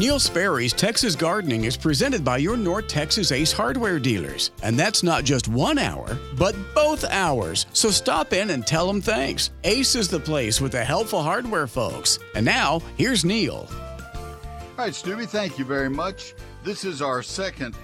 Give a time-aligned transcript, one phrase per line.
[0.00, 4.50] Neil Sperry's Texas Gardening is presented by your North Texas Ace Hardware dealers.
[4.62, 7.66] And that's not just one hour, but both hours.
[7.74, 9.50] So stop in and tell them thanks.
[9.64, 12.18] Ace is the place with the helpful hardware folks.
[12.34, 13.68] And now, here's Neil.
[13.68, 16.32] All right, Stubby, thank you very much.
[16.64, 17.76] This is our second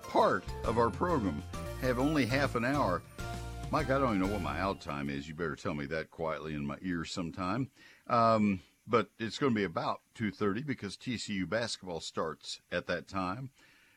[0.00, 1.42] part of our program.
[1.82, 3.02] Have only half an hour.
[3.70, 5.28] Mike, I don't even know what my out time is.
[5.28, 7.68] You better tell me that quietly in my ear sometime.
[8.08, 8.60] Um,
[8.92, 13.48] but it's going to be about 2.30 because TCU basketball starts at that time.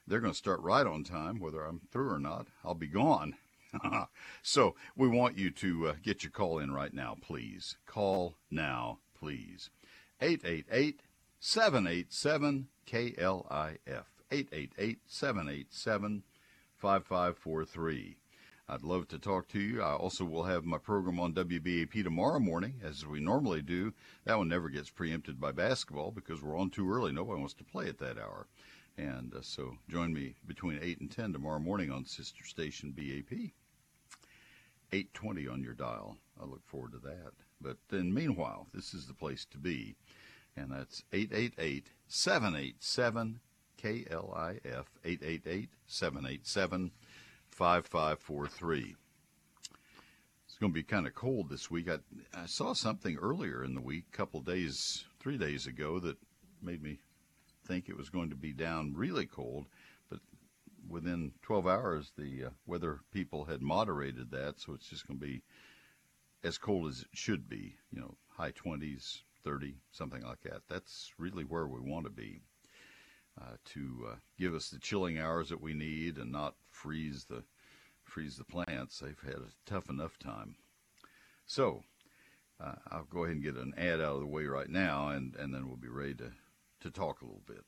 [0.07, 2.47] They're going to start right on time, whether I'm through or not.
[2.63, 3.35] I'll be gone.
[4.41, 7.75] so we want you to uh, get your call in right now, please.
[7.85, 9.69] Call now, please.
[10.21, 11.01] 888
[11.41, 14.05] 787 KLIF.
[14.31, 16.23] 888 787
[16.77, 18.15] 5543.
[18.67, 19.83] I'd love to talk to you.
[19.83, 23.93] I also will have my program on WBAP tomorrow morning, as we normally do.
[24.25, 27.11] That one never gets preempted by basketball because we're on too early.
[27.11, 28.47] Nobody wants to play at that hour.
[28.97, 33.51] And uh, so join me between 8 and 10 tomorrow morning on Sister Station BAP.
[34.91, 36.17] 820 on your dial.
[36.41, 37.33] I look forward to that.
[37.61, 39.95] But then, meanwhile, this is the place to be.
[40.57, 43.41] And that's 888 787
[43.77, 46.91] KLIF 888 787
[47.55, 48.95] 5543.
[50.45, 51.89] It's going to be kind of cold this week.
[51.89, 51.99] I,
[52.33, 56.17] I saw something earlier in the week, a couple days, three days ago, that
[56.61, 56.99] made me
[57.65, 59.67] think it was going to be down really cold.
[60.09, 60.19] But
[60.89, 65.25] within 12 hours, the uh, weather people had moderated that, so it's just going to
[65.25, 65.41] be
[66.43, 67.77] as cold as it should be.
[67.89, 70.63] You know, high 20s, 30, something like that.
[70.67, 72.41] That's really where we want to be
[73.41, 77.43] uh, to uh, give us the chilling hours that we need and not freeze the
[78.03, 78.99] freeze the plants.
[78.99, 80.55] They've had a tough enough time.
[81.45, 81.83] So
[82.59, 85.35] uh, I'll go ahead and get an ad out of the way right now, and,
[85.35, 86.31] and then we'll be ready to,
[86.81, 87.63] to talk a little bit.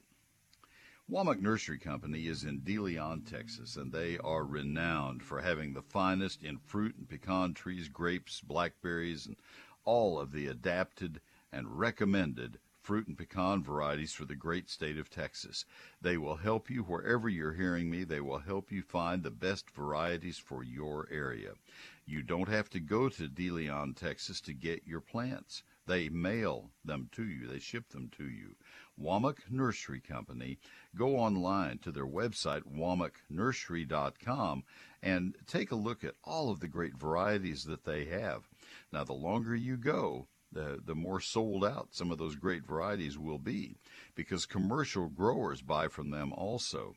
[1.10, 5.82] Womack Nursery Company is in De Leon, Texas, and they are renowned for having the
[5.82, 9.38] finest in fruit and pecan trees, grapes, blackberries, and
[9.86, 15.10] all of the adapted and recommended fruit and pecan varieties for the great state of
[15.10, 15.66] Texas.
[16.02, 18.06] They will help you wherever you're hearing me.
[18.06, 21.56] They will help you find the best varieties for your area.
[22.06, 25.64] You don't have to go to De Leon, Texas to get your plants.
[25.86, 27.46] They mail them to you.
[27.46, 28.56] They ship them to you.
[28.98, 30.58] Womack Nursery Company.
[30.96, 34.64] Go online to their website, womacknursery.com,
[35.04, 38.48] and take a look at all of the great varieties that they have.
[38.94, 43.18] Now, the longer you go, the, the more sold out some of those great varieties
[43.18, 43.76] will be
[44.16, 46.96] because commercial growers buy from them also.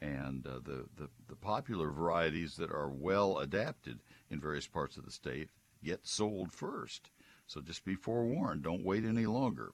[0.00, 4.00] And uh, the, the, the popular varieties that are well adapted
[4.30, 5.50] in various parts of the state
[5.82, 7.10] get sold first.
[7.46, 8.62] So just be forewarned.
[8.62, 9.72] Don't wait any longer.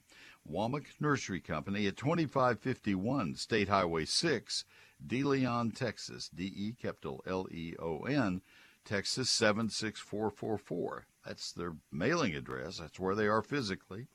[0.48, 4.64] Womack Nursery Company at 2551 State Highway 6,
[5.04, 6.28] De Leon, Texas.
[6.28, 8.42] D E capital L E O N,
[8.84, 11.06] Texas 76444.
[11.26, 12.78] That's their mailing address.
[12.78, 14.06] That's where they are physically.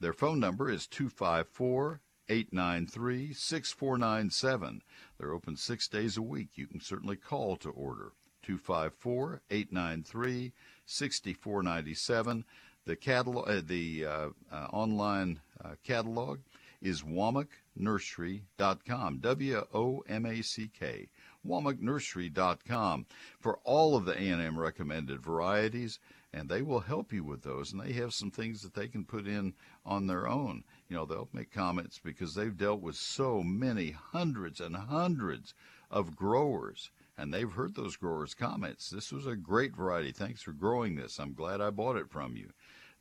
[0.00, 4.82] Their phone number is 254 893 6497.
[5.18, 6.50] They're open six days a week.
[6.54, 8.12] You can certainly call to order.
[8.42, 10.52] 254 893
[10.84, 12.44] 6497.
[12.84, 16.40] The catalog, uh, the uh, uh, online uh, catalog
[16.80, 19.18] is womacknursery.com.
[19.18, 21.08] W O M A C K.
[21.46, 23.06] womacknursery.com
[23.38, 25.98] for all of the A&M recommended varieties
[26.36, 27.72] and they will help you with those.
[27.72, 29.54] And they have some things that they can put in
[29.86, 30.64] on their own.
[30.86, 35.54] You know, they'll make comments because they've dealt with so many hundreds and hundreds
[35.90, 36.90] of growers.
[37.16, 38.90] And they've heard those growers' comments.
[38.90, 40.12] This was a great variety.
[40.12, 41.18] Thanks for growing this.
[41.18, 42.50] I'm glad I bought it from you.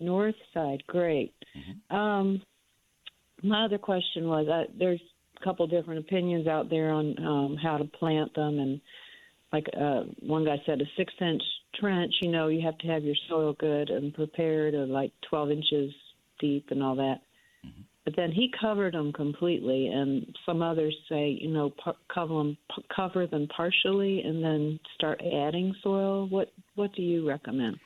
[0.00, 1.34] North side, great.
[1.56, 1.96] Mm-hmm.
[1.96, 2.42] Um,
[3.42, 5.00] my other question was, uh, there's
[5.40, 8.80] a couple different opinions out there on um, how to plant them, and
[9.52, 11.42] like uh, one guy said, a six-inch
[11.78, 12.12] trench.
[12.22, 15.92] You know, you have to have your soil good and prepared, or like 12 inches
[16.40, 17.20] deep and all that.
[17.66, 17.82] Mm-hmm.
[18.04, 22.56] But then he covered them completely, and some others say, you know, par- cover them,
[22.74, 26.26] p- cover them partially, and then start adding soil.
[26.28, 27.78] What What do you recommend?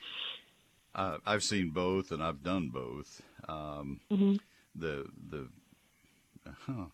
[0.97, 3.21] Uh, I've seen both, and I've done both.
[3.49, 4.41] Um, Mhm.
[4.75, 5.49] The the
[6.67, 6.87] huh,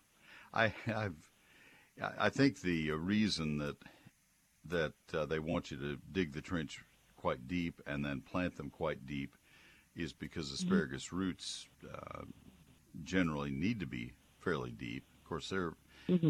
[0.53, 1.31] I I've
[2.19, 3.77] I think the uh, reason that
[4.65, 6.83] that uh, they want you to dig the trench
[7.15, 9.35] quite deep and then plant them quite deep
[9.95, 12.23] is because asparagus roots uh,
[13.03, 15.05] generally need to be fairly deep.
[15.17, 15.75] Of course, they're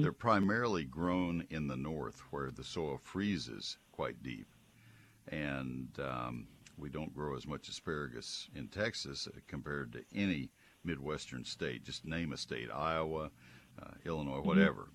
[0.03, 4.47] they're primarily grown in the north where the soil freezes quite deep,
[5.27, 6.47] and um,
[6.77, 10.49] we don't grow as much asparagus in Texas uh, compared to any
[10.83, 11.83] Midwestern state.
[11.83, 13.31] Just name a state: Iowa,
[13.81, 14.89] uh, Illinois, whatever.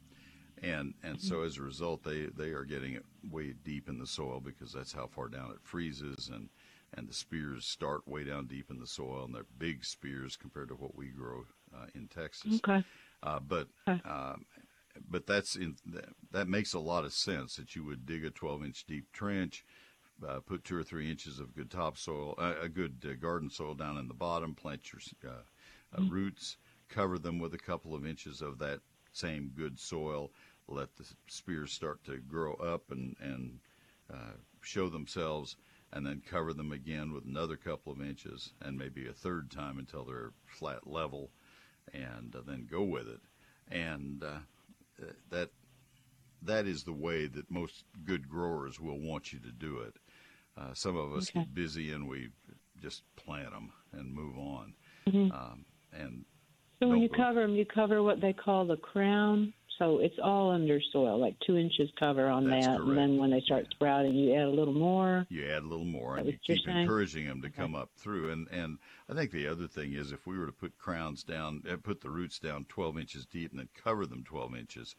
[0.63, 4.07] And and so as a result, they they are getting it way deep in the
[4.07, 6.49] soil because that's how far down it freezes, and
[6.95, 10.69] and the spears start way down deep in the soil, and they're big spears compared
[10.69, 12.61] to what we grow uh, in Texas.
[12.67, 12.83] Okay.
[13.23, 14.01] Uh, but Okay.
[14.05, 14.47] um,
[15.09, 18.31] but that's in that, that makes a lot of sense that you would dig a
[18.31, 19.65] 12 inch deep trench,
[20.27, 23.75] uh, put two or three inches of good topsoil, uh, a good uh, garden soil
[23.75, 25.37] down in the bottom, plant your uh,
[25.97, 26.57] uh, roots,
[26.89, 28.81] cover them with a couple of inches of that
[29.13, 30.31] same good soil,
[30.67, 33.59] let the spears start to grow up and and
[34.13, 35.57] uh, show themselves,
[35.93, 39.79] and then cover them again with another couple of inches, and maybe a third time
[39.79, 41.31] until they're flat level
[41.95, 43.21] and uh, then go with it.
[43.71, 44.39] And uh,
[45.31, 45.51] that
[46.43, 49.97] that is the way that most good growers will want you to do it.
[50.59, 51.41] Uh, some of us Okay.
[51.41, 52.29] get busy and we
[52.81, 54.75] just plant them and move on.
[55.07, 55.33] Mhm.
[55.33, 56.25] Um, and
[56.81, 59.53] So when you go- cover them, you cover what they call the crown.
[59.79, 62.81] So it's all under soil, like two inches cover on That's that.
[62.81, 65.25] And then when they start sprouting, you add a little more.
[65.31, 68.31] you add a little more That and you keep encouraging them to come up through.
[68.33, 68.79] And and
[69.09, 72.01] I think the other thing is if we were to put crowns down, uh, put
[72.01, 74.97] the roots down 12 inches deep and then cover them 12 inches,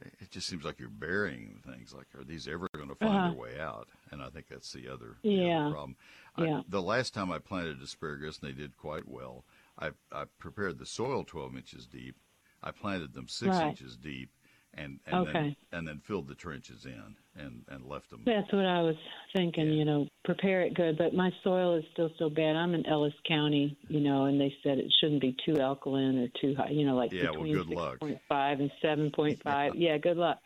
[0.00, 1.94] it just seems like you're burying things.
[1.94, 3.24] Like, are these ever going to find Uh-huh.
[3.24, 3.88] their way out?
[4.10, 5.68] And I think that's the other, the other Yeah.
[5.68, 5.96] problem.
[6.36, 6.62] I, Yeah.
[6.68, 9.44] the last time I planted asparagus, and they did quite well,
[9.78, 12.16] I, I prepared the soil 12 inches deep.
[12.62, 13.68] I planted them six Right.
[13.68, 14.30] inches deep,
[14.72, 15.56] and and then Okay.
[15.72, 18.22] and then filled the trenches in and and left them.
[18.24, 18.96] That's what I was
[19.34, 19.72] thinking, Yeah.
[19.74, 20.96] you know, prepare it good.
[20.98, 22.56] But my soil is still so bad.
[22.56, 26.28] I'm in Ellis County, you know, and they said it shouldn't be too alkaline or
[26.40, 27.98] too high, you know, like Yeah, well, between good luck.
[28.00, 29.72] 6.5 and 7.5.
[29.76, 30.38] yeah, good luck.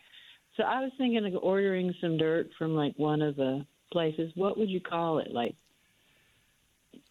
[0.57, 4.31] So I was thinking of ordering some dirt from like one of the places.
[4.35, 5.31] What would you call it?
[5.31, 5.55] Like,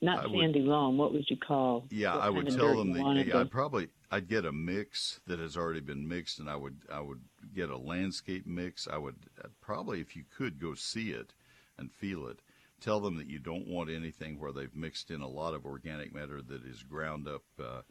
[0.01, 0.97] not I would- sandy loam.
[0.97, 1.87] What would you call?
[1.91, 5.57] Yeah, I would tell them that yeah, I'd probably I'd get a mix that has
[5.57, 7.23] already been mixed, and I would I would
[7.55, 8.87] get a landscape mix.
[8.87, 11.35] I would I'd probably, if you could, go see it
[11.77, 12.41] and feel it.
[12.81, 16.15] Tell them that you don't want anything where they've mixed in a lot of organic
[16.15, 17.43] matter that is ground up.
[17.59, 17.83] Uh,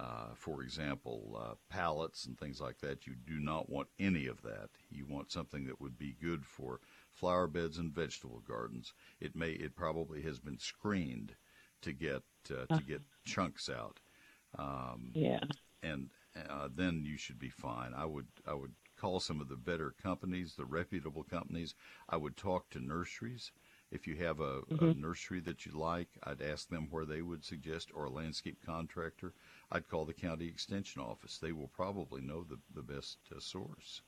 [0.00, 3.06] uh, for example, uh, pallets and things like that.
[3.06, 4.70] You do not want any of that.
[4.90, 6.80] You want something that would be good for
[7.12, 8.94] flower beds and vegetable gardens.
[9.20, 11.34] It may it probably has been screened
[11.82, 14.00] to get uh, to get chunks out
[14.58, 15.40] um, Yeah.
[15.82, 16.10] and
[16.48, 17.92] uh, then you should be fine.
[17.94, 21.74] I would I would call some of the better companies, the reputable companies.
[22.08, 23.52] I would talk to nurseries.
[23.90, 27.44] If you have a, a nursery that you like, I'd ask them where they would
[27.44, 29.34] suggest, or a landscape contractor.
[29.70, 31.38] I'd call the county extension office.
[31.38, 34.00] They will probably know the, the best uh, source.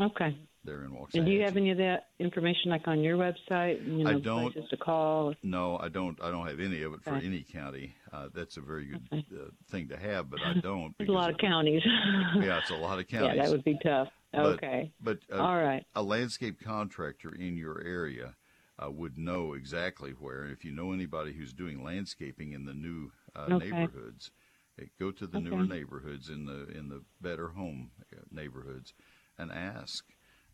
[0.00, 0.36] Okay.
[0.64, 1.14] there in Waxahachie.
[1.14, 3.84] And do you have any of that information, like on your website?
[3.86, 4.52] You know, I don't.
[4.52, 5.34] places to call.
[5.42, 6.20] No, I don't.
[6.22, 7.94] I don't have any of it for any county.
[8.12, 9.24] Uh, that's a very good Okay.
[9.34, 10.94] uh, thing to have, but I don't.
[10.98, 11.82] There's a lot of counties.
[12.36, 13.32] Yeah, it's a lot of counties.
[13.36, 14.08] yeah, that would be tough.
[14.32, 14.92] But- Okay.
[15.00, 15.86] But uh, All right.
[15.94, 18.34] a landscape contractor in your area
[18.78, 20.42] uh, would know exactly where.
[20.42, 23.70] And if you know anybody who's doing landscaping in the new uh, Okay.
[23.70, 24.30] neighborhoods,
[24.78, 28.92] eh, go to the newer neighborhoods in the in the better home uh, neighborhoods
[29.38, 30.04] and ask,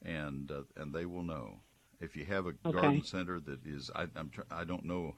[0.02, 1.60] and uh, and they will know.
[2.00, 2.72] If you have a Okay.
[2.72, 5.14] garden center that is, I, I'm tr- I don't know.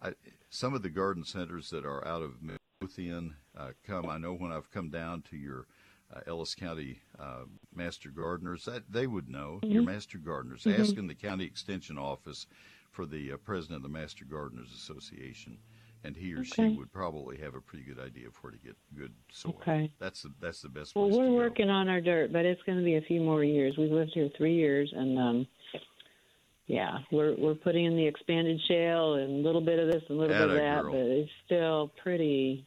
[0.00, 0.12] I,
[0.50, 4.08] some of the garden centers that are out of Midlothian uh, come.
[4.08, 5.66] I know when I've come down to your
[6.14, 7.42] uh, Ellis County uh,
[7.74, 10.66] Master Gardeners, that they would know your Master Gardeners.
[10.66, 12.46] Ask in the county extension office
[12.90, 15.58] for the uh, president of the Master Gardeners Association,
[16.04, 18.76] and he or she would probably have a pretty good idea of where to get
[18.96, 19.56] good soil.
[19.60, 19.90] Okay.
[19.98, 22.84] That's the that's the best Well, we're working on our dirt, but it's going to
[22.84, 23.74] be a few more years.
[23.76, 25.46] We've lived here three years, and um,
[26.66, 30.18] yeah, we're we're putting in the expanded shale and a little bit of this and
[30.18, 30.92] a little bit of that, girl.
[30.92, 32.66] but it's still pretty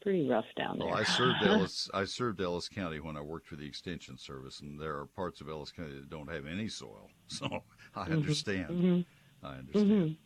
[0.00, 0.88] pretty rough down there.
[0.88, 1.88] Well, I served Ellis.
[1.94, 5.40] I served Ellis County when I worked for the Extension Service, and there are parts
[5.40, 7.08] of Ellis County that don't have any soil.
[7.28, 7.46] So
[7.94, 8.12] I Mm-hmm.
[8.12, 9.04] understand.
[9.42, 10.16] I understand.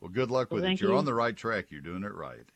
[0.00, 0.80] Well, good luck Well, with it.
[0.80, 0.98] You're you.
[0.98, 1.70] on the right track.
[1.70, 2.46] You're doing it right.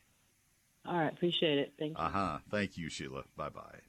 [0.85, 1.73] All right, appreciate it.
[1.79, 2.03] Thank you.
[2.03, 2.37] Uh huh.
[2.49, 3.23] Thank you, Sheila.
[3.37, 3.79] Bye bye.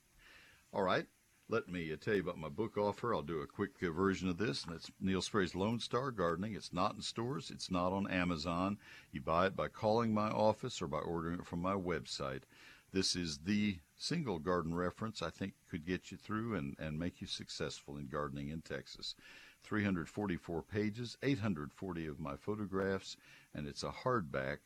[0.72, 1.06] All right.
[1.48, 3.14] Let me uh, tell you about my book offer.
[3.14, 6.54] I'll do a quick uh, version of this, and it's Neil Sperry's Lone Star Gardening.
[6.54, 7.50] It's not in stores.
[7.50, 8.78] It's not on Amazon.
[9.12, 12.42] You buy it by calling my office or by ordering it from my website.
[12.92, 17.20] This is the single garden reference I think could get you through and, and make
[17.20, 19.14] you successful in gardening in Texas.
[19.64, 23.16] 344 pages, 840 of my photographs,
[23.54, 24.58] and it's a hardback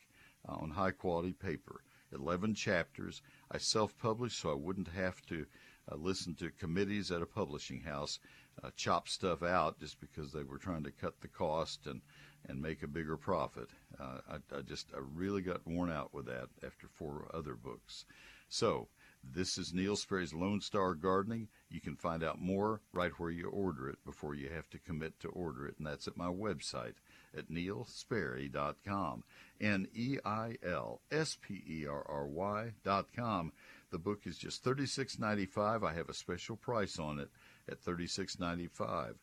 [0.48, 1.82] uh, on high quality paper.
[2.12, 3.20] 11 chapters.
[3.50, 5.46] I self published so I wouldn't have to
[5.90, 8.18] uh, listen to committees at a publishing house
[8.62, 12.00] uh, chop stuff out just because they were trying to cut the cost and,
[12.48, 13.68] and make a bigger profit.
[14.00, 18.04] Uh, I, I just I really got worn out with that after four other books.
[18.48, 18.88] So,
[19.22, 21.48] this is Neil Sperry's Lone Star Gardening.
[21.68, 25.20] You can find out more right where you order it before you have to commit
[25.20, 26.94] to order it, and that's at my website
[27.36, 29.24] at neilsperry.com.
[29.60, 33.52] N E I L S P E R R Y dot com.
[33.90, 35.82] The book is just thirty-six ninety-five.
[35.82, 37.28] I have a special price on it
[37.68, 39.16] at thirty-six ninety-five,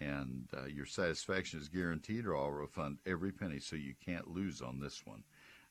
[0.00, 4.62] and uh, your satisfaction is guaranteed, or I'll refund every penny, so you can't lose
[4.62, 5.24] on this one.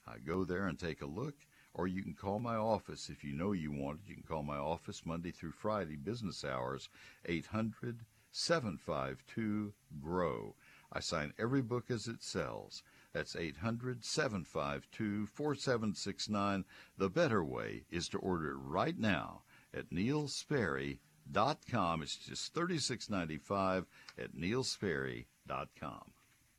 [0.07, 1.35] Uh, go there and take a look,
[1.73, 4.09] or you can call my office if you know you want it.
[4.09, 6.89] You can call my office Monday through Friday, business hours,
[7.25, 10.55] 800 752 GROW.
[10.91, 12.83] I sign every book as it sells.
[13.13, 16.65] That's 800 752 4769.
[16.97, 19.43] The better way is to order it right now
[19.73, 22.01] at neilsperry.com.
[22.01, 23.85] It's just $36.95
[24.17, 26.11] at neilsperry.com.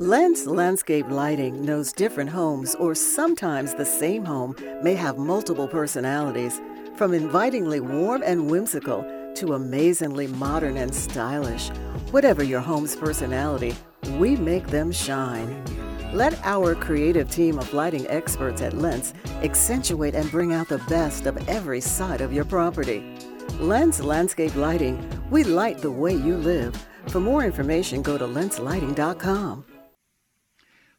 [0.00, 6.60] Lens Landscape Lighting knows different homes, or sometimes the same home, may have multiple personalities.
[6.96, 9.04] From invitingly warm and whimsical
[9.36, 11.68] to amazingly modern and stylish.
[12.10, 13.76] Whatever your home's personality,
[14.18, 15.64] we make them shine.
[16.12, 21.26] Let our creative team of lighting experts at Lens accentuate and bring out the best
[21.26, 23.16] of every side of your property.
[23.60, 26.74] Lens Landscape Lighting, we light the way you live.
[27.06, 29.66] For more information, go to lenslighting.com.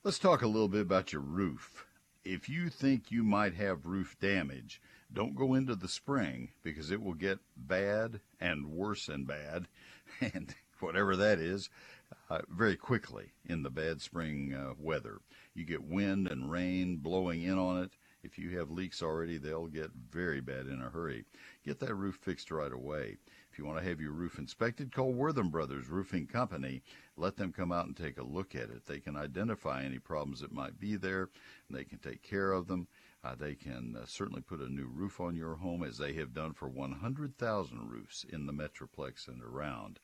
[0.05, 1.88] Let's talk a little bit about your roof.
[2.24, 4.79] If you think you might have roof damage,
[5.12, 9.67] don't go into the spring because it will get bad and worse and bad,
[10.21, 11.71] and whatever that is,
[12.29, 15.21] uh, very quickly in the bad spring uh, weather.
[15.55, 17.89] You get wind and rain blowing in on it.
[18.24, 21.25] If you have leaks already, they'll get very bad in a hurry.
[21.65, 23.17] Get that roof fixed right away.
[23.55, 26.81] If you want to have your roof inspected, call Wortham Brothers Roofing Company.
[27.15, 28.85] Let them come out and take a look at it.
[28.85, 31.29] They can identify any problems that might be there,
[31.69, 32.89] and they can take care of them.
[33.24, 36.33] Uh, they can uh, certainly put a new roof on your home, as they have
[36.33, 40.01] done for 100,000 roofs in the Metroplex and around.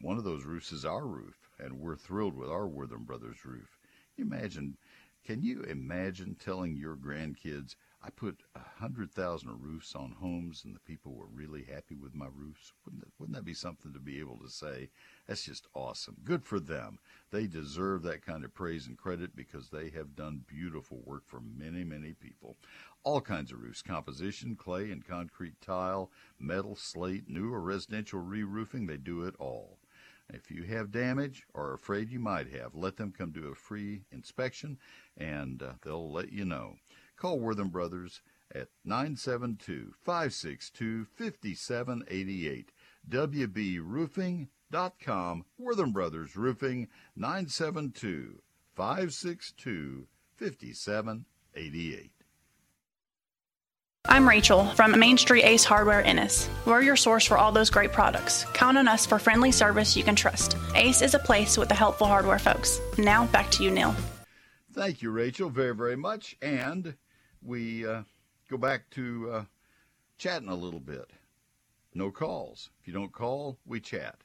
[0.00, 3.78] One of those roofs is our roof, and we're thrilled with our Wortham Brothers roof.
[4.16, 4.78] Imagine,
[5.26, 10.72] can you imagine telling your grandkids, I put a hundred thousand roofs on homes, and
[10.74, 12.72] the people were really happy with my roofs.
[12.84, 14.90] Wouldn't that, wouldn't that be something to be able to say?
[15.26, 16.16] That's just awesome.
[16.22, 17.00] Good for them.
[17.32, 21.40] They deserve that kind of praise and credit because they have done beautiful work for
[21.40, 22.56] many, many people.
[23.02, 28.86] All kinds of roofs: composition, clay and concrete tile, metal, slate, new or residential re-roofing.
[28.86, 29.78] They do it all.
[30.32, 33.54] If you have damage or are afraid you might have, let them come do a
[33.54, 34.78] free inspection
[35.16, 36.76] and uh, they'll let you know.
[37.18, 38.20] Call Wortham Brothers
[38.54, 42.70] at 972 562 5788.
[43.10, 45.44] WBRoofing.com.
[45.58, 48.40] Wortham Brothers Roofing 972
[48.76, 50.06] 562
[50.36, 52.12] 5788.
[54.04, 56.48] I'm Rachel from Main Street Ace Hardware Ennis.
[56.64, 58.44] We're your source for all those great products.
[58.54, 60.56] Count on us for friendly service you can trust.
[60.74, 62.80] Ace is a place with the helpful hardware folks.
[62.96, 63.94] Now back to you, Neil.
[64.72, 66.36] Thank you, Rachel, very, very much.
[66.40, 66.94] And
[67.42, 68.02] we uh,
[68.50, 69.44] go back to uh,
[70.16, 71.10] chatting a little bit.
[71.94, 72.70] No calls.
[72.80, 74.16] If you don't call, we chat.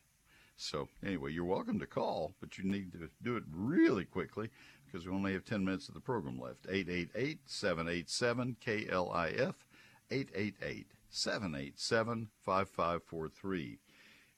[0.55, 4.49] So, anyway, you're welcome to call, but you need to do it really quickly
[4.85, 6.67] because we only have 10 minutes of the program left.
[6.69, 9.55] 888 787 KLIF,
[10.11, 13.79] 888 787 5543.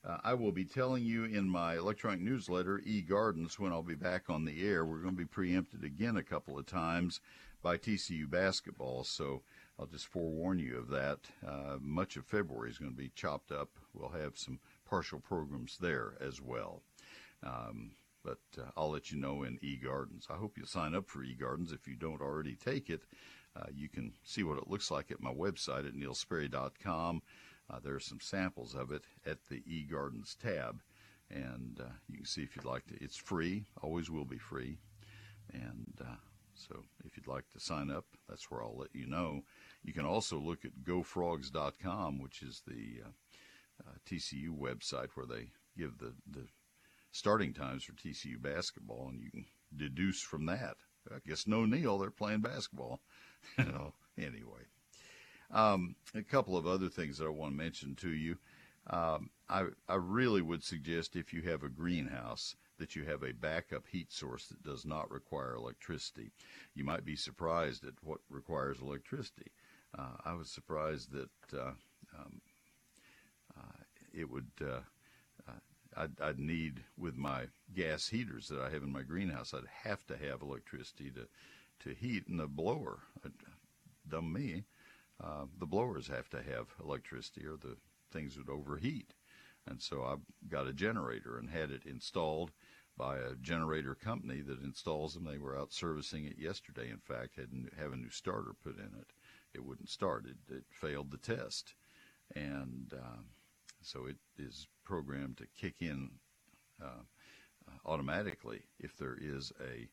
[0.06, 4.30] Uh, I will be telling you in my electronic newsletter, eGardens, when I'll be back
[4.30, 4.84] on the air.
[4.84, 7.20] We're going to be preempted again a couple of times
[7.66, 9.42] by TCU basketball, so
[9.76, 11.18] I'll just forewarn you of that.
[11.44, 13.70] Uh, much of February is going to be chopped up.
[13.92, 16.82] We'll have some partial programs there as well.
[17.42, 17.90] Um,
[18.22, 20.30] but uh, I'll let you know in eGardens.
[20.30, 23.02] I hope you'll sign up for eGardens if you don't already take it.
[23.56, 27.20] Uh, you can see what it looks like at my website at neilsperry.com.
[27.68, 30.82] Uh, there are some samples of it at the eGardens tab,
[31.32, 32.94] and uh, you can see if you'd like to.
[33.00, 34.78] It's free, always will be free,
[35.52, 36.14] and uh,
[36.56, 39.42] so if you'd like to sign up, that's where I'll let you know.
[39.84, 45.50] You can also look at gofrogs.com, which is the uh, uh, TCU website where they
[45.76, 46.46] give the, the
[47.12, 49.44] starting times for TCU basketball, and you can
[49.76, 50.76] deduce from that.
[51.10, 53.00] I guess no Neil, they're playing basketball.
[53.58, 54.64] you know, anyway.
[55.52, 58.36] Um, a couple of other things that I want to mention to you.
[58.88, 63.32] Um, I, I really would suggest if you have a greenhouse that you have a
[63.32, 66.30] backup heat source that does not require electricity.
[66.74, 69.50] You might be surprised at what requires electricity.
[69.96, 71.72] Uh, I was surprised that uh,
[72.18, 72.40] um,
[73.56, 74.50] uh, it would.
[74.60, 74.80] Uh,
[75.48, 75.52] uh,
[75.96, 79.54] I'd, I'd, need with my gas heaters that I have in my greenhouse.
[79.54, 81.26] I'd have to have electricity to
[81.84, 83.00] to heat, and the blower.
[83.24, 83.30] Uh,
[84.08, 84.64] dumb me
[85.58, 87.76] the blowers have to have electricity or the
[88.12, 89.14] things would overheat.
[89.66, 90.14] And so I
[90.48, 92.52] got a generator and had it installed
[92.96, 95.24] by a generator company that installs them.
[95.24, 96.88] They were out servicing it yesterday.
[96.90, 99.12] In fact, had have a new starter put in it.
[99.54, 100.24] It wouldn't start.
[100.26, 101.74] It, it failed the test,
[102.34, 103.22] and uh,
[103.82, 106.10] so it is programmed to kick in
[106.82, 107.02] uh,
[107.84, 109.88] automatically if there is a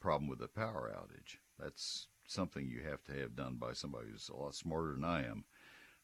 [0.00, 1.36] problem with a power outage.
[1.58, 5.24] That's something you have to have done by somebody who's a lot smarter than I
[5.26, 5.44] am.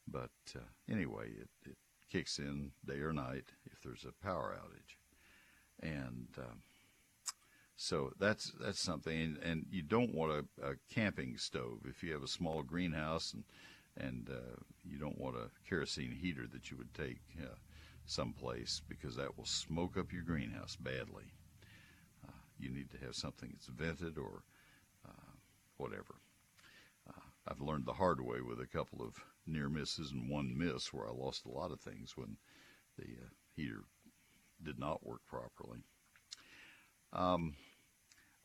[0.07, 1.77] But uh, anyway, it, it
[2.11, 4.97] kicks in day or night if there's a power outage,
[5.81, 6.61] and um,
[7.75, 9.19] so that's that's something.
[9.19, 13.33] And, and you don't want a, a, camping stove if you have a small greenhouse
[13.33, 13.43] and
[13.97, 17.55] and uh, you don't want a kerosene heater that you would take uh,
[18.05, 21.33] someplace because that will smoke up your greenhouse badly.
[22.25, 24.43] Uh, you need to have something that's vented or
[25.79, 26.15] whatever.
[27.49, 29.15] I've learned the hard way with a couple of
[29.47, 32.37] near misses and one miss where I lost a lot of things when
[32.97, 33.83] the uh, heater
[34.61, 35.79] did not work properly.
[37.11, 37.55] Um,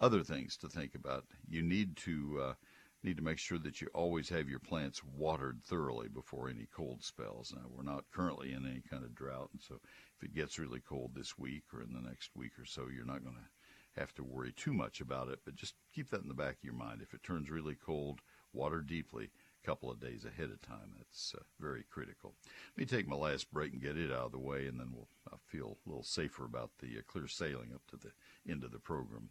[0.00, 2.54] other things to think about: you need to uh,
[3.02, 7.02] need to make sure that you always have your plants watered thoroughly before any cold
[7.02, 7.52] spells.
[7.54, 9.80] Now we're not currently in any kind of drought, and so
[10.16, 13.04] if it gets really cold this week or in the next week or so, you're
[13.04, 16.28] not going to have to worry too much about it, but just keep that in
[16.28, 17.00] the back of your mind.
[17.02, 18.20] If it turns really cold,
[18.54, 19.30] water deeply
[19.62, 20.92] a couple of days ahead of time.
[20.96, 22.34] That's uh, very critical.
[22.76, 24.88] Let me take my last break and get it out of the way, and then
[24.92, 28.12] we'll I'll feel a little safer about the uh, clear sailing up to the
[28.50, 29.30] end of the program.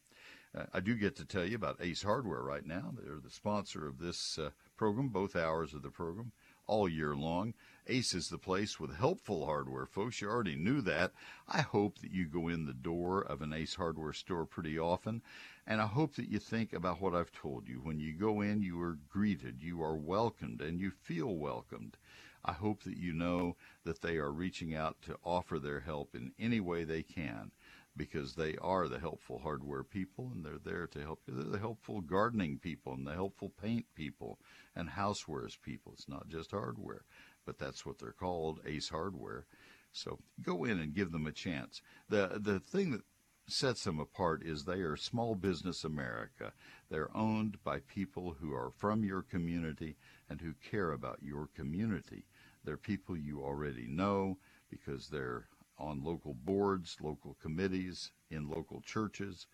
[0.55, 2.93] Uh, I do get to tell you about Ace Hardware right now.
[2.95, 6.31] They're the sponsor of this uh, program, both hours of the program
[6.67, 7.53] all year long.
[7.87, 10.21] Ace is the place with helpful hardware, folks.
[10.21, 11.11] You already knew that.
[11.47, 15.21] I hope that you go in the door of an Ace hardware store pretty often,
[15.67, 17.81] and I hope that you think about what I've told you.
[17.81, 21.97] When you go in, you are greeted, you are welcomed, and you feel welcomed.
[22.45, 26.33] I hope that you know that they are reaching out to offer their help in
[26.37, 27.51] any way they can.
[27.95, 31.35] Because they are the helpful hardware people and they're there to help you.
[31.35, 34.39] They're the helpful gardening people and the helpful paint people
[34.75, 35.93] and housewares people.
[35.93, 37.05] It's not just hardware,
[37.45, 39.45] but that's what they're called, Ace Hardware.
[39.91, 41.81] So go in and give them a chance.
[42.09, 43.01] The the thing that
[43.47, 46.53] sets them apart is they are small business America.
[46.89, 49.97] They're owned by people who are from your community
[50.29, 52.25] and who care about your community.
[52.63, 54.37] They're people you already know
[54.69, 55.47] because they're
[55.83, 59.47] on local boards, local committees, in local churches.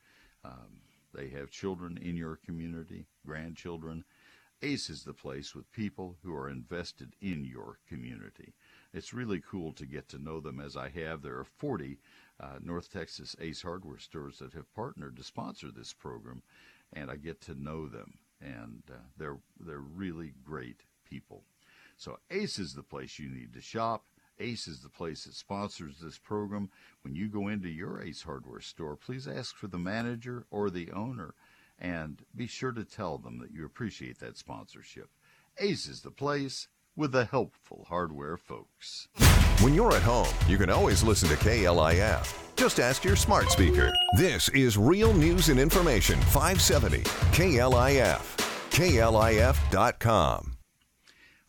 [0.44, 0.82] Um,
[1.14, 4.06] they have children in your community, grandchildren.
[4.62, 8.54] ACE is the place with people who are invested in your community.
[8.94, 11.22] It's really cool to get to know them as I have.
[11.22, 11.98] There are 40
[12.40, 16.42] uh, North Texas Ace hardware stores that have partnered to sponsor this program,
[16.94, 21.44] and I get to know them, and uh, they're they're really great people.
[21.98, 24.06] So Ace is the place you need to shop.
[24.40, 26.70] Ace is the place that sponsors this program.
[27.04, 30.92] When you go into your Ace hardware store, please ask for the manager or the
[30.92, 31.34] owner
[31.78, 35.10] and be sure to tell them that you appreciate that sponsorship.
[35.58, 39.08] Ace is the place with the helpful hardware folks.
[39.62, 42.56] When you're at home, you can always listen to KLIF.
[42.56, 43.94] Just ask your smart speaker.
[44.18, 48.38] This is Real News and Information 570 KLIF.
[48.72, 50.59] KLIF.com.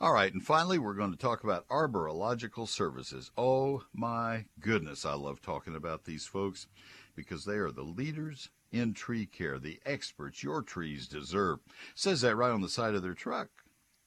[0.03, 3.31] All right, and finally, we're going to talk about Arborilogical services.
[3.37, 6.69] Oh my goodness, I love talking about these folks
[7.15, 11.59] because they are the leaders in tree care, the experts your trees deserve.
[11.95, 13.51] says that right on the side of their truck,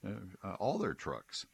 [0.04, 1.46] uh, uh, all their trucks.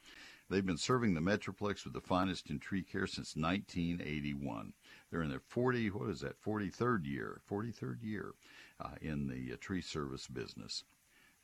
[0.48, 4.72] They've been serving the Metroplex with the finest in tree care since 1981.
[5.10, 8.32] They're in their 40, what is that, 43rd year, 43rd year
[8.80, 10.84] uh, in the uh, tree service business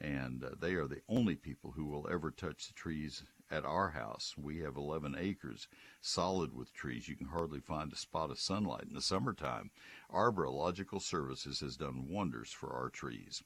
[0.00, 3.90] and uh, they are the only people who will ever touch the trees at our
[3.90, 4.34] house.
[4.36, 5.68] We have 11 acres
[6.00, 7.08] solid with trees.
[7.08, 9.70] You can hardly find a spot of sunlight in the summertime.
[10.12, 13.42] Arborilogical Services has done wonders for our trees.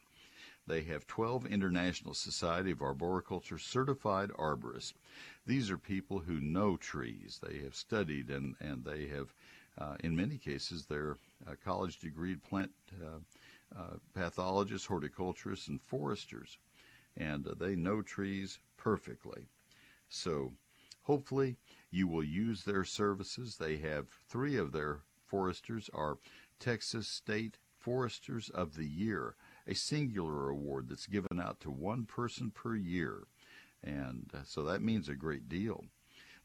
[0.66, 4.92] They have 12 International Society of Arboriculture certified arborists.
[5.46, 7.40] These are people who know trees.
[7.42, 9.34] They have studied and, and they have,
[9.78, 12.70] uh, in many cases, they're uh, college degree plant
[13.02, 13.18] uh,
[13.76, 16.58] uh, pathologists, horticulturists, and foresters,
[17.16, 19.46] and uh, they know trees perfectly.
[20.08, 20.52] So
[21.02, 21.56] hopefully
[21.90, 23.56] you will use their services.
[23.56, 26.18] They have three of their foresters are
[26.58, 32.50] Texas State Foresters of the Year, a singular award that's given out to one person
[32.50, 33.24] per year.
[33.82, 35.84] And uh, so that means a great deal.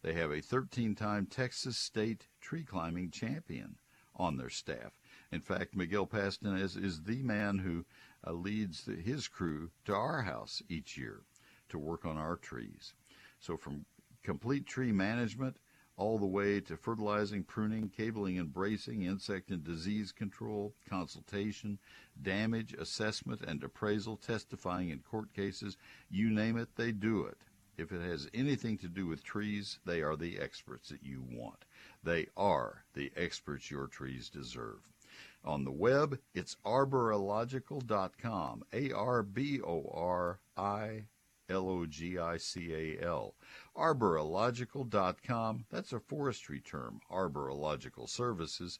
[0.01, 3.77] They have a 13 time Texas State tree climbing champion
[4.15, 4.99] on their staff.
[5.35, 7.83] In fact, Miguel Pastanez is the man who
[8.25, 11.23] uh, leads the, his crew to our house each year
[11.67, 12.93] to work on our trees.
[13.41, 13.85] So from
[14.23, 15.57] complete tree management
[15.97, 21.79] all the way to fertilizing, pruning, cabling and bracing, insect and disease control, consultation,
[22.21, 25.75] damage assessment and appraisal, testifying in court cases,
[26.09, 27.37] you name it, they do it.
[27.77, 31.65] If it has anything to do with trees, they are the experts that you want.
[32.01, 34.79] They are the experts your trees deserve.
[35.45, 38.63] On the web, it's arborilogical.com.
[38.73, 41.05] A R B O R I
[41.47, 43.35] L O G I C A L.
[43.77, 45.65] Arborilogical.com.
[45.69, 48.79] That's a forestry term, arborilogical services.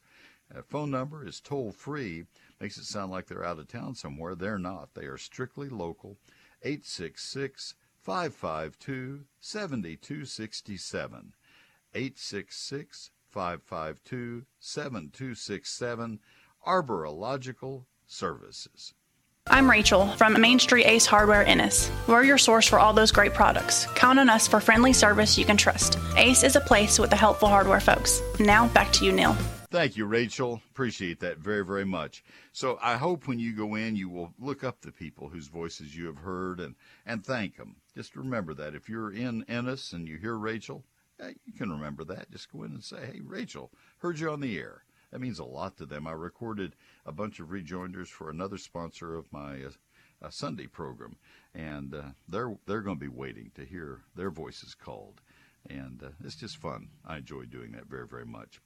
[0.52, 2.24] Uh, phone number is toll free.
[2.60, 4.34] Makes it sound like they're out of town somewhere.
[4.34, 4.94] They're not.
[4.94, 6.18] They are strictly local.
[6.62, 11.34] 866 552 7267.
[11.94, 16.20] 866 552 7267.
[16.66, 18.94] Arborilogical Services.
[19.48, 21.88] I'm Rachel from Main Street Ace Hardware Ennis.
[22.08, 23.86] We're your source for all those great products.
[23.94, 25.98] Count on us for friendly service you can trust.
[26.16, 28.20] Ace is a place with the helpful hardware folks.
[28.40, 29.36] Now back to you, Neil.
[29.70, 30.60] Thank you, Rachel.
[30.70, 32.24] Appreciate that very, very much.
[32.52, 35.96] So I hope when you go in, you will look up the people whose voices
[35.96, 36.74] you have heard and,
[37.04, 37.76] and thank them.
[37.94, 38.74] Just remember that.
[38.74, 40.84] If you're in Ennis and you hear Rachel,
[41.20, 42.30] eh, you can remember that.
[42.32, 44.82] Just go in and say, hey, Rachel, heard you on the air.
[45.16, 46.06] That means a lot to them.
[46.06, 46.76] I recorded
[47.06, 49.62] a bunch of rejoinders for another sponsor of my
[50.20, 51.16] uh, Sunday program,
[51.54, 55.22] and uh, they're they're going to be waiting to hear their voices called,
[55.70, 56.88] and uh, it's just fun.
[57.02, 58.60] I enjoy doing that very very much.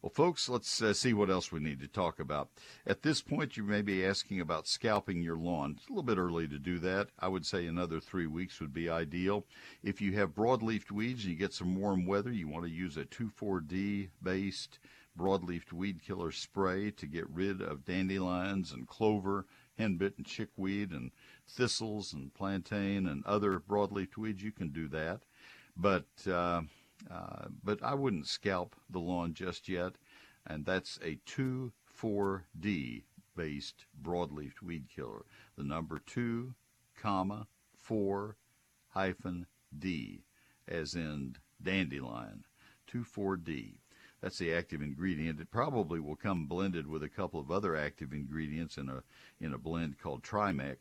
[0.00, 2.48] Well, folks, let's uh, see what else we need to talk about.
[2.86, 5.74] At this point, you may be asking about scalping your lawn.
[5.76, 7.10] It's a little bit early to do that.
[7.20, 9.44] I would say another three weeks would be ideal.
[9.82, 12.96] If you have broadleaf weeds and you get some warm weather, you want to use
[12.96, 14.80] a 2,4-D based
[15.18, 19.46] broadleaf weed killer spray to get rid of dandelions and clover,
[19.78, 21.10] henbit and chickweed and
[21.48, 24.42] thistles and plantain and other broadleaf weeds.
[24.42, 25.22] You can do that,
[25.76, 26.62] but uh,
[27.10, 29.94] uh, but I wouldn't scalp the lawn just yet.
[30.46, 31.72] And that's a 2
[32.02, 33.04] 2,4-D
[33.36, 35.24] based broadleaf weed killer.
[35.56, 36.54] The number 2,
[36.96, 37.46] comma,
[37.76, 38.36] 4,
[38.88, 39.46] hyphen,
[39.78, 40.24] D,
[40.66, 42.44] as in dandelion.
[42.90, 43.81] 2,4-D.
[44.22, 45.40] That's the active ingredient.
[45.40, 49.02] It probably will come blended with a couple of other active ingredients in a
[49.40, 50.76] in a blend called Trimec,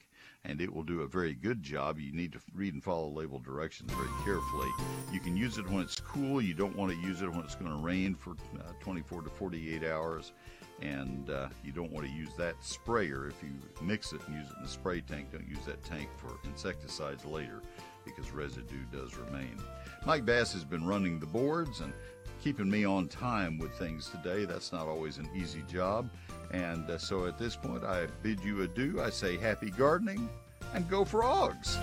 [0.45, 1.99] and it will do a very good job.
[1.99, 4.69] You need to read and follow label directions very carefully.
[5.12, 6.39] You can use it when it's cool.
[6.39, 9.30] You don't want to use it when it's going to rain for uh, 24 to
[9.32, 10.34] 48 hours,
[10.80, 13.27] and uh, you don't want to use that sprayer.
[13.27, 13.49] If you
[13.82, 17.25] mix it and use it in the spray tank, don't use that tank for insecticides
[17.25, 17.63] later
[18.06, 19.58] because residue does remain.
[20.06, 21.93] Mike Bass has been running the boards and
[22.41, 24.45] keeping me on time with things today.
[24.45, 26.10] That's not always an easy job.
[26.51, 29.01] And uh, so at this point, I bid you adieu.
[29.01, 30.27] I say happy gardening
[30.73, 31.77] and go frogs.